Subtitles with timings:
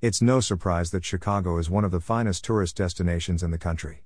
[0.00, 4.04] It's no surprise that Chicago is one of the finest tourist destinations in the country.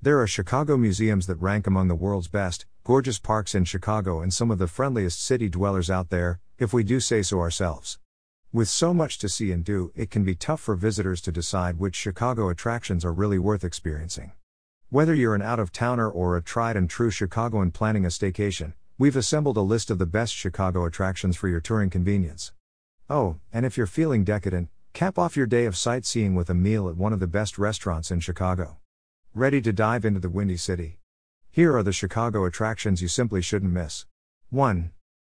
[0.00, 4.32] There are Chicago museums that rank among the world's best, gorgeous parks in Chicago, and
[4.32, 7.98] some of the friendliest city dwellers out there, if we do say so ourselves.
[8.52, 11.80] With so much to see and do, it can be tough for visitors to decide
[11.80, 14.30] which Chicago attractions are really worth experiencing.
[14.90, 18.74] Whether you're an out of towner or a tried and true Chicagoan planning a staycation,
[18.96, 22.52] we've assembled a list of the best Chicago attractions for your touring convenience.
[23.10, 26.86] Oh, and if you're feeling decadent, Cap off your day of sightseeing with a meal
[26.86, 28.76] at one of the best restaurants in Chicago.
[29.34, 30.98] Ready to dive into the Windy City?
[31.50, 34.04] Here are the Chicago attractions you simply shouldn't miss.
[34.50, 34.92] 1.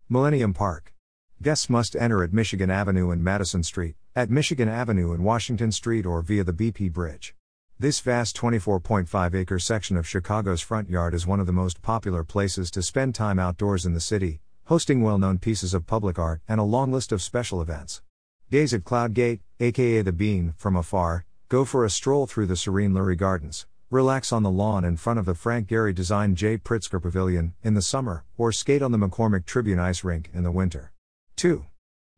[0.09, 0.95] Millennium Park.
[1.43, 6.07] Guests must enter at Michigan Avenue and Madison Street, at Michigan Avenue and Washington Street,
[6.07, 7.35] or via the BP Bridge.
[7.79, 12.25] This vast 24.5 acre section of Chicago's front yard is one of the most popular
[12.25, 16.41] places to spend time outdoors in the city, hosting well known pieces of public art
[16.49, 18.01] and a long list of special events.
[18.53, 22.55] Gaze at Cloud Gate, aka the Bean, from afar, go for a stroll through the
[22.55, 26.59] serene Lurie Gardens, relax on the lawn in front of the Frank Gehry designed Jay
[26.59, 30.51] Pritzker Pavilion in the summer, or skate on the McCormick Tribune Ice Rink in the
[30.51, 30.93] winter.
[31.37, 31.65] 2.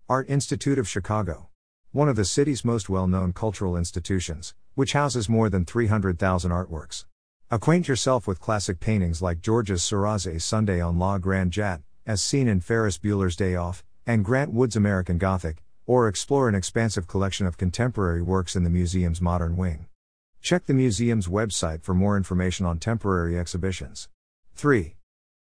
[0.09, 1.51] Art Institute of Chicago.
[1.93, 7.05] One of the city's most well known cultural institutions, which houses more than 300,000 artworks.
[7.49, 12.49] Acquaint yourself with classic paintings like Georges Seurat's Sunday on La Grande Jatte, as seen
[12.49, 17.47] in Ferris Bueller's Day Off, and Grant Wood's American Gothic, or explore an expansive collection
[17.47, 19.87] of contemporary works in the museum's modern wing.
[20.41, 24.09] Check the museum's website for more information on temporary exhibitions.
[24.57, 24.97] 3.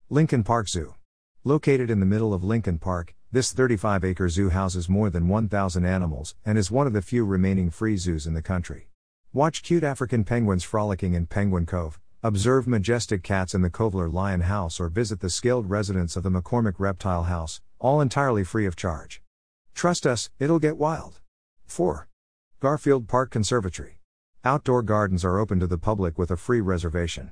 [0.10, 0.96] Lincoln Park Zoo.
[1.44, 5.86] Located in the middle of Lincoln Park, this 35 acre zoo houses more than 1,000
[5.86, 8.90] animals and is one of the few remaining free zoos in the country.
[9.34, 14.42] Watch cute African penguins frolicking in Penguin Cove, observe majestic cats in the Kovler Lion
[14.42, 18.76] House, or visit the scaled residence of the McCormick Reptile House, all entirely free of
[18.76, 19.23] charge.
[19.74, 21.20] Trust us, it'll get wild.
[21.66, 22.08] 4.
[22.60, 24.00] Garfield Park Conservatory.
[24.46, 27.32] Outdoor gardens are open to the public with a free reservation.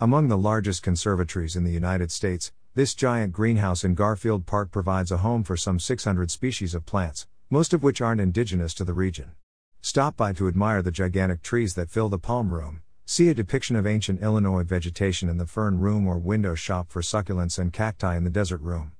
[0.00, 5.12] Among the largest conservatories in the United States, this giant greenhouse in Garfield Park provides
[5.12, 8.94] a home for some 600 species of plants, most of which aren't indigenous to the
[8.94, 9.32] region.
[9.80, 13.76] Stop by to admire the gigantic trees that fill the palm room, see a depiction
[13.76, 18.16] of ancient Illinois vegetation in the fern room or window shop for succulents and cacti
[18.16, 18.92] in the desert room.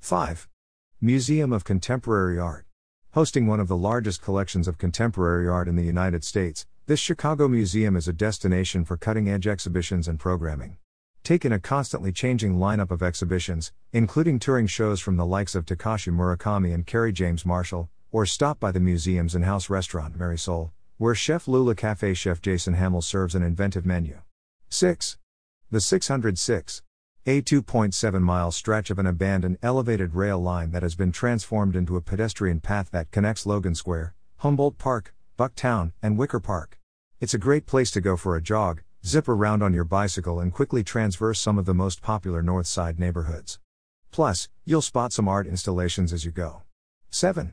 [0.00, 0.48] 5.
[1.02, 2.66] Museum of Contemporary Art.
[3.12, 7.48] Hosting one of the largest collections of contemporary art in the United States, this Chicago
[7.48, 10.76] Museum is a destination for cutting edge exhibitions and programming.
[11.24, 15.64] Take in a constantly changing lineup of exhibitions, including touring shows from the likes of
[15.64, 20.70] Takashi Murakami and Kerry James Marshall, or stop by the museum's in house restaurant Marisol,
[20.98, 24.20] where Chef Lula Cafe chef Jason Hammel serves an inventive menu.
[24.68, 25.16] 6.
[25.70, 26.82] The 606.
[27.26, 31.96] A 2.7 mile stretch of an abandoned elevated rail line that has been transformed into
[31.96, 36.78] a pedestrian path that connects Logan Square, Humboldt Park, Bucktown, and Wicker Park.
[37.20, 40.50] It's a great place to go for a jog, zip around on your bicycle, and
[40.50, 43.58] quickly transverse some of the most popular North Side neighborhoods.
[44.10, 46.62] Plus, you'll spot some art installations as you go.
[47.10, 47.52] 7.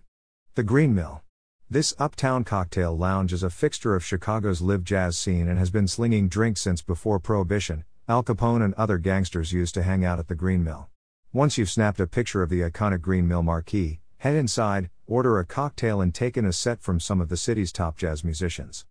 [0.55, 1.23] The Green Mill.
[1.69, 5.89] This uptown cocktail lounge is a fixture of Chicago's live jazz scene and has been
[5.89, 10.29] slinging drinks since before Prohibition, Al Capone and other gangsters used to hang out at
[10.29, 10.87] the Green Mill.
[11.33, 15.45] Once you've snapped a picture of the iconic Green Mill marquee, head inside, order a
[15.45, 18.85] cocktail, and take in a set from some of the city's top jazz musicians.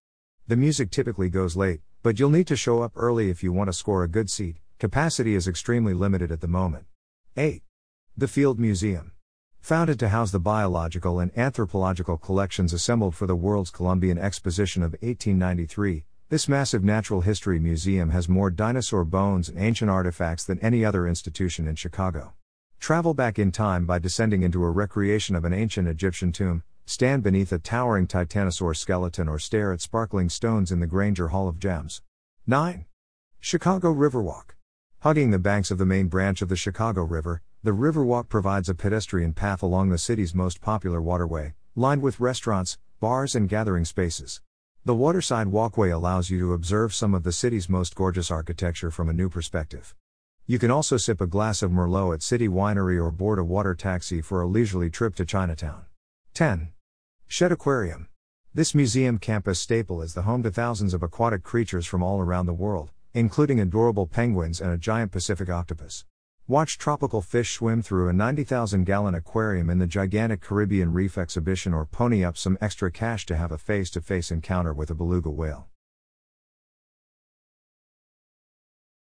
[0.47, 3.69] The music typically goes late, but you'll need to show up early if you want
[3.69, 4.59] to score a good seat.
[4.78, 6.84] Capacity is extremely limited at the moment.
[7.38, 7.62] 8.
[8.19, 9.12] The Field Museum.
[9.62, 14.93] Founded to house the biological and anthropological collections assembled for the World's Columbian Exposition of
[15.00, 20.84] 1893, this massive natural history museum has more dinosaur bones and ancient artifacts than any
[20.84, 22.32] other institution in Chicago.
[22.81, 27.22] Travel back in time by descending into a recreation of an ancient Egyptian tomb, stand
[27.22, 31.60] beneath a towering titanosaur skeleton, or stare at sparkling stones in the Grainger Hall of
[31.60, 32.03] Gems.
[32.44, 32.86] 9.
[33.38, 34.56] Chicago Riverwalk.
[35.03, 38.75] Hugging the banks of the main branch of the Chicago River, the Riverwalk provides a
[38.75, 44.41] pedestrian path along the city's most popular waterway, lined with restaurants, bars, and gathering spaces.
[44.86, 49.09] The waterside walkway allows you to observe some of the city's most gorgeous architecture from
[49.09, 49.97] a new perspective.
[50.47, 53.74] You can also sip a glass of Merlot at City Winery or board a water
[53.74, 55.86] taxi for a leisurely trip to Chinatown.
[56.34, 56.68] 10.
[57.27, 58.06] Shedd Aquarium.
[58.54, 62.47] This museum campus staple is the home to thousands of aquatic creatures from all around
[62.47, 66.04] the world, including adorable penguins and a giant Pacific octopus.
[66.48, 71.75] Watch tropical fish swim through a 90,000 gallon aquarium in the gigantic Caribbean Reef exhibition
[71.75, 74.95] or pony up some extra cash to have a face to face encounter with a
[74.95, 75.66] beluga whale.